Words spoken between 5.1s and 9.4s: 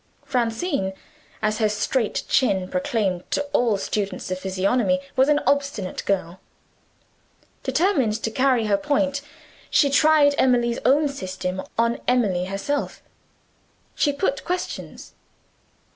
was an obstinate girl. Determined to carry her point